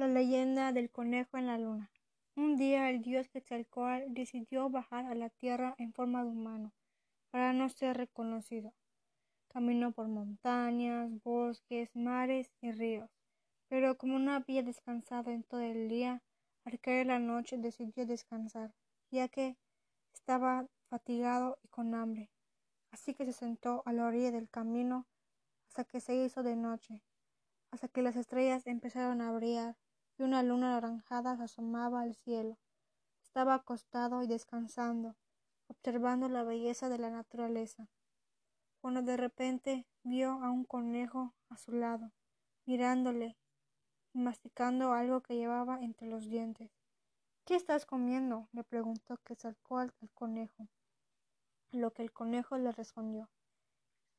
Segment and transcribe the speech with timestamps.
[0.00, 1.90] La leyenda del conejo en la luna.
[2.34, 6.72] Un día el dios Quetzalcóatl decidió bajar a la tierra en forma de humano
[7.30, 8.72] para no ser reconocido.
[9.48, 13.10] Caminó por montañas, bosques, mares y ríos,
[13.68, 16.22] pero como no había descansado en todo el día,
[16.64, 18.72] al caer la noche decidió descansar,
[19.10, 19.58] ya que
[20.14, 22.30] estaba fatigado y con hambre.
[22.90, 25.06] Así que se sentó a la orilla del camino
[25.68, 27.02] hasta que se hizo de noche,
[27.70, 29.76] hasta que las estrellas empezaron a brillar
[30.20, 32.58] y una luna naranjada se asomaba al cielo.
[33.24, 35.16] Estaba acostado y descansando,
[35.66, 37.88] observando la belleza de la naturaleza,
[38.82, 42.12] cuando de repente vio a un conejo a su lado,
[42.66, 43.38] mirándole
[44.12, 46.70] y masticando algo que llevaba entre los dientes.
[47.46, 48.46] ¿Qué estás comiendo?
[48.52, 50.68] le preguntó Quetzalcóatl al conejo.
[51.72, 53.30] A lo que el conejo le respondió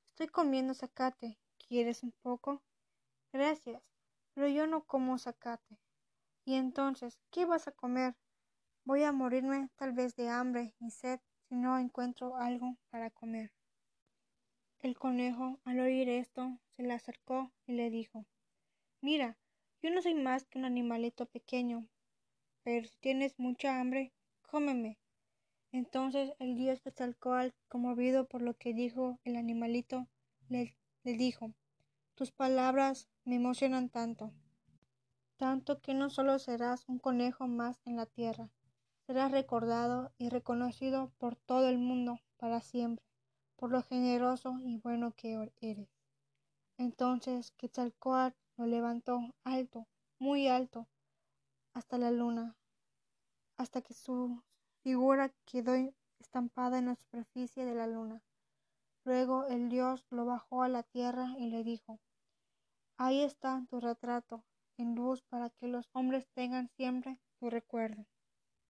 [0.07, 1.37] Estoy comiendo zacate.
[1.59, 2.63] ¿Quieres un poco?
[3.31, 3.83] Gracias,
[4.33, 5.77] pero yo no como zacate.
[6.43, 8.15] Y entonces, ¿qué vas a comer?
[8.83, 13.51] Voy a morirme tal vez de hambre y sed si no encuentro algo para comer.
[14.79, 18.25] El conejo, al oír esto, se le acercó y le dijo
[19.01, 19.37] Mira,
[19.83, 21.87] yo no soy más que un animalito pequeño,
[22.63, 24.97] pero si tienes mucha hambre, cómeme.
[25.71, 30.07] Entonces el dios Quetzalcóatl, conmovido por lo que dijo el animalito,
[30.49, 31.53] le dijo
[32.15, 34.33] Tus palabras me emocionan tanto
[35.41, 38.51] tanto que no solo serás un conejo más en la tierra,
[39.07, 43.03] serás recordado y reconocido por todo el mundo para siempre,
[43.55, 45.89] por lo generoso y bueno que eres.
[46.77, 49.87] Entonces Quetzalcóatl lo levantó alto,
[50.19, 50.87] muy alto,
[51.73, 52.55] hasta la luna,
[53.57, 54.43] hasta que su
[54.83, 55.73] figura quedó
[56.19, 58.21] estampada en la superficie de la luna.
[59.05, 61.99] Luego el dios lo bajó a la tierra y le dijo
[62.97, 64.43] Ahí está tu retrato,
[64.81, 68.05] en luz para que los hombres tengan siempre tu recuerdo.